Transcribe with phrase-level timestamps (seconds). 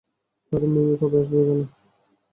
[0.51, 1.65] আরে মিমি কবে আসবে এখানে?